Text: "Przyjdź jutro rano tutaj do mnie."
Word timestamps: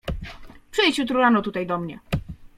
"Przyjdź 0.71 0.97
jutro 0.97 1.19
rano 1.21 1.41
tutaj 1.41 1.67
do 1.67 1.77
mnie." 1.79 1.99